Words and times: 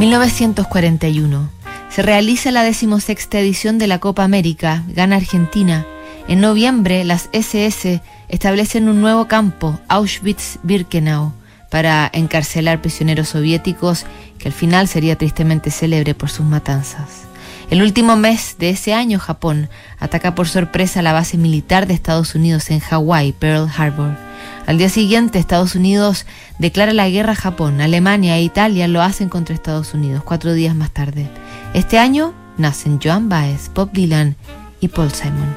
1941. 0.00 1.50
Se 1.90 2.00
realiza 2.00 2.50
la 2.50 2.62
decimosexta 2.62 3.38
edición 3.38 3.76
de 3.76 3.86
la 3.86 3.98
Copa 3.98 4.24
América, 4.24 4.82
gana 4.88 5.16
Argentina. 5.16 5.86
En 6.26 6.40
noviembre, 6.40 7.04
las 7.04 7.28
SS 7.32 8.00
establecen 8.28 8.88
un 8.88 9.02
nuevo 9.02 9.28
campo, 9.28 9.78
Auschwitz-Birkenau, 9.88 11.32
para 11.70 12.08
encarcelar 12.14 12.80
prisioneros 12.80 13.28
soviéticos, 13.28 14.06
que 14.38 14.48
al 14.48 14.54
final 14.54 14.88
sería 14.88 15.18
tristemente 15.18 15.70
célebre 15.70 16.14
por 16.14 16.30
sus 16.30 16.46
matanzas. 16.46 17.26
El 17.68 17.82
último 17.82 18.16
mes 18.16 18.56
de 18.58 18.70
ese 18.70 18.94
año, 18.94 19.18
Japón 19.18 19.68
ataca 19.98 20.34
por 20.34 20.48
sorpresa 20.48 21.02
la 21.02 21.12
base 21.12 21.36
militar 21.36 21.86
de 21.86 21.92
Estados 21.92 22.34
Unidos 22.34 22.70
en 22.70 22.80
Hawái, 22.80 23.32
Pearl 23.32 23.68
Harbor. 23.76 24.29
Al 24.70 24.78
día 24.78 24.88
siguiente, 24.88 25.40
Estados 25.40 25.74
Unidos 25.74 26.26
declara 26.60 26.92
la 26.92 27.08
guerra 27.08 27.32
a 27.32 27.34
Japón. 27.34 27.80
Alemania 27.80 28.36
e 28.36 28.44
Italia 28.44 28.86
lo 28.86 29.02
hacen 29.02 29.28
contra 29.28 29.52
Estados 29.52 29.94
Unidos 29.94 30.22
cuatro 30.22 30.52
días 30.52 30.76
más 30.76 30.92
tarde. 30.92 31.28
Este 31.74 31.98
año 31.98 32.34
nacen 32.56 33.00
Joan 33.02 33.28
Baez, 33.28 33.68
Bob 33.74 33.90
Dylan 33.90 34.36
y 34.80 34.86
Paul 34.86 35.10
Simon. 35.10 35.56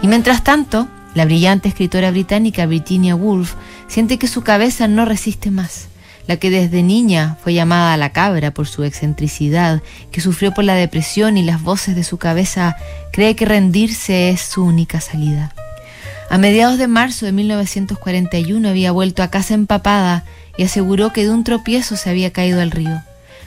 Y 0.00 0.06
mientras 0.06 0.42
tanto, 0.42 0.88
la 1.14 1.26
brillante 1.26 1.68
escritora 1.68 2.10
británica 2.10 2.64
Virginia 2.64 3.14
Woolf 3.14 3.56
siente 3.88 4.18
que 4.18 4.26
su 4.26 4.40
cabeza 4.40 4.88
no 4.88 5.04
resiste 5.04 5.50
más. 5.50 5.88
La 6.26 6.38
que 6.38 6.48
desde 6.48 6.82
niña 6.82 7.36
fue 7.42 7.52
llamada 7.52 7.94
la 7.98 8.12
cabra 8.12 8.52
por 8.52 8.66
su 8.66 8.84
excentricidad, 8.84 9.82
que 10.10 10.22
sufrió 10.22 10.54
por 10.54 10.64
la 10.64 10.76
depresión 10.76 11.36
y 11.36 11.42
las 11.42 11.62
voces 11.62 11.94
de 11.94 12.04
su 12.04 12.16
cabeza, 12.16 12.78
cree 13.12 13.36
que 13.36 13.44
rendirse 13.44 14.30
es 14.30 14.40
su 14.40 14.64
única 14.64 15.02
salida. 15.02 15.52
A 16.28 16.38
mediados 16.38 16.76
de 16.78 16.88
marzo 16.88 17.24
de 17.24 17.32
1941 17.32 18.68
había 18.68 18.90
vuelto 18.90 19.22
a 19.22 19.30
casa 19.30 19.54
empapada 19.54 20.24
y 20.56 20.64
aseguró 20.64 21.12
que 21.12 21.22
de 21.22 21.30
un 21.30 21.44
tropiezo 21.44 21.96
se 21.96 22.10
había 22.10 22.32
caído 22.32 22.60
al 22.60 22.72
río. 22.72 23.00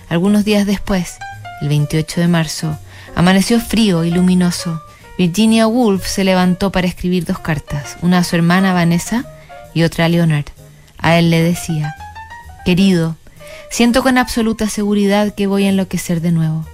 Algunos 0.07 0.45
días 0.45 0.65
después, 0.65 1.17
el 1.61 1.67
28 1.67 2.21
de 2.21 2.27
marzo, 2.27 2.77
amaneció 3.15 3.59
frío 3.59 4.05
y 4.05 4.11
luminoso. 4.11 4.81
Virginia 5.17 5.67
Woolf 5.67 6.07
se 6.07 6.23
levantó 6.23 6.71
para 6.71 6.87
escribir 6.87 7.25
dos 7.25 7.39
cartas, 7.39 7.97
una 8.01 8.19
a 8.19 8.23
su 8.23 8.37
hermana 8.37 8.73
Vanessa 8.73 9.25
y 9.73 9.83
otra 9.83 10.05
a 10.05 10.09
Leonard. 10.09 10.45
A 10.97 11.19
él 11.19 11.29
le 11.29 11.43
decía, 11.43 11.95
Querido, 12.63 13.17
siento 13.69 14.03
con 14.03 14.17
absoluta 14.17 14.69
seguridad 14.69 15.33
que 15.35 15.47
voy 15.47 15.65
a 15.65 15.69
enloquecer 15.69 16.21
de 16.21 16.31
nuevo. 16.31 16.65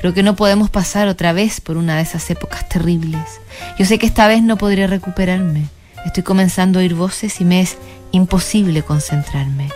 Creo 0.00 0.14
que 0.14 0.22
no 0.22 0.34
podemos 0.34 0.70
pasar 0.70 1.08
otra 1.08 1.32
vez 1.34 1.60
por 1.60 1.76
una 1.76 1.96
de 1.96 2.02
esas 2.02 2.30
épocas 2.30 2.68
terribles. 2.68 3.40
Yo 3.78 3.84
sé 3.84 3.98
que 3.98 4.06
esta 4.06 4.26
vez 4.28 4.42
no 4.42 4.56
podré 4.56 4.86
recuperarme. 4.86 5.68
Estoy 6.06 6.22
comenzando 6.22 6.78
a 6.78 6.82
oír 6.82 6.94
voces 6.94 7.40
y 7.40 7.44
me 7.44 7.60
es 7.60 7.76
imposible 8.10 8.82
concentrarme. 8.82 9.68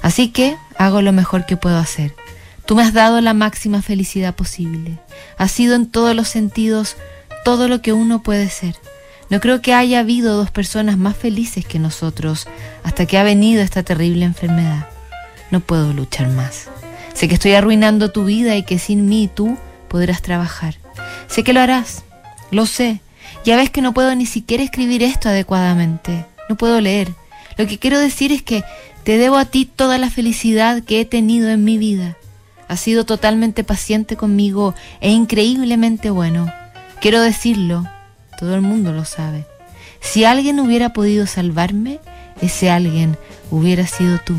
Así 0.00 0.28
que 0.28 0.56
hago 0.78 1.02
lo 1.02 1.12
mejor 1.12 1.44
que 1.44 1.58
puedo 1.58 1.76
hacer. 1.76 2.14
Tú 2.64 2.74
me 2.74 2.82
has 2.82 2.94
dado 2.94 3.20
la 3.20 3.34
máxima 3.34 3.82
felicidad 3.82 4.34
posible. 4.34 4.98
Has 5.36 5.52
sido 5.52 5.74
en 5.74 5.86
todos 5.86 6.16
los 6.16 6.28
sentidos 6.28 6.96
todo 7.44 7.68
lo 7.68 7.82
que 7.82 7.92
uno 7.92 8.22
puede 8.22 8.48
ser. 8.48 8.76
No 9.28 9.40
creo 9.40 9.60
que 9.60 9.74
haya 9.74 10.00
habido 10.00 10.36
dos 10.36 10.50
personas 10.50 10.96
más 10.96 11.16
felices 11.16 11.66
que 11.66 11.78
nosotros 11.78 12.48
hasta 12.82 13.04
que 13.04 13.18
ha 13.18 13.24
venido 13.24 13.62
esta 13.62 13.82
terrible 13.82 14.24
enfermedad. 14.24 14.88
No 15.50 15.60
puedo 15.60 15.92
luchar 15.92 16.28
más. 16.28 16.68
Sé 17.12 17.28
que 17.28 17.34
estoy 17.34 17.52
arruinando 17.52 18.10
tu 18.10 18.24
vida 18.24 18.56
y 18.56 18.62
que 18.62 18.78
sin 18.78 19.06
mí 19.06 19.30
tú 19.32 19.58
podrás 19.96 20.20
trabajar. 20.20 20.74
Sé 21.26 21.42
que 21.42 21.54
lo 21.54 21.60
harás, 21.60 22.04
lo 22.50 22.66
sé. 22.66 23.00
Ya 23.46 23.56
ves 23.56 23.70
que 23.70 23.80
no 23.80 23.94
puedo 23.94 24.14
ni 24.14 24.26
siquiera 24.26 24.62
escribir 24.62 25.02
esto 25.02 25.30
adecuadamente. 25.30 26.26
No 26.50 26.56
puedo 26.56 26.82
leer. 26.82 27.14
Lo 27.56 27.66
que 27.66 27.78
quiero 27.78 27.98
decir 27.98 28.30
es 28.30 28.42
que 28.42 28.62
te 29.04 29.16
debo 29.16 29.38
a 29.38 29.46
ti 29.46 29.64
toda 29.64 29.96
la 29.96 30.10
felicidad 30.10 30.82
que 30.82 31.00
he 31.00 31.06
tenido 31.06 31.48
en 31.48 31.64
mi 31.64 31.78
vida. 31.78 32.18
Has 32.68 32.80
sido 32.80 33.06
totalmente 33.06 33.64
paciente 33.64 34.18
conmigo 34.18 34.74
e 35.00 35.08
increíblemente 35.12 36.10
bueno. 36.10 36.52
Quiero 37.00 37.22
decirlo, 37.22 37.86
todo 38.38 38.54
el 38.54 38.60
mundo 38.60 38.92
lo 38.92 39.06
sabe. 39.06 39.46
Si 40.00 40.26
alguien 40.26 40.60
hubiera 40.60 40.92
podido 40.92 41.26
salvarme, 41.26 42.00
ese 42.42 42.70
alguien 42.70 43.16
hubiera 43.50 43.86
sido 43.86 44.18
tú. 44.18 44.34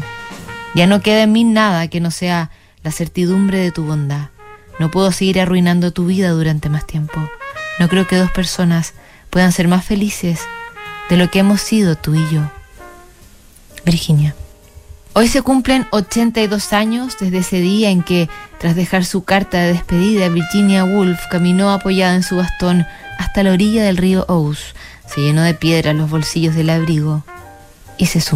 Ya 0.75 0.85
no 0.85 1.01
queda 1.01 1.23
en 1.23 1.31
mí 1.31 1.43
nada 1.43 1.87
que 1.87 1.99
no 1.99 2.11
sea 2.11 2.51
la 2.83 2.91
certidumbre 2.91 3.57
de 3.57 3.71
tu 3.71 3.85
bondad. 3.85 4.29
No 4.79 4.91
puedo 4.91 5.11
seguir 5.11 5.39
arruinando 5.39 5.91
tu 5.91 6.05
vida 6.05 6.29
durante 6.29 6.69
más 6.69 6.85
tiempo. 6.85 7.29
No 7.79 7.89
creo 7.89 8.07
que 8.07 8.15
dos 8.15 8.31
personas 8.31 8.93
puedan 9.29 9.51
ser 9.51 9.67
más 9.67 9.85
felices 9.85 10.41
de 11.09 11.17
lo 11.17 11.29
que 11.29 11.39
hemos 11.39 11.61
sido 11.61 11.95
tú 11.95 12.15
y 12.15 12.27
yo. 12.33 12.41
Virginia. 13.85 14.35
Hoy 15.13 15.27
se 15.27 15.41
cumplen 15.41 15.87
82 15.91 16.73
años 16.73 17.15
desde 17.19 17.39
ese 17.39 17.59
día 17.59 17.89
en 17.89 18.03
que, 18.03 18.29
tras 18.59 18.75
dejar 18.75 19.03
su 19.03 19.23
carta 19.23 19.57
de 19.59 19.73
despedida, 19.73 20.29
Virginia 20.29 20.83
Woolf 20.85 21.19
caminó 21.31 21.71
apoyada 21.71 22.13
en 22.13 22.23
su 22.23 22.35
bastón 22.35 22.85
hasta 23.17 23.41
la 23.41 23.53
orilla 23.53 23.83
del 23.83 23.97
río 23.97 24.25
Ouse, 24.27 24.75
se 25.07 25.21
llenó 25.21 25.41
de 25.41 25.53
piedras 25.53 25.95
los 25.95 26.09
bolsillos 26.09 26.53
del 26.53 26.69
abrigo 26.69 27.23
y 27.97 28.07
se 28.07 28.21
sumergió. 28.21 28.35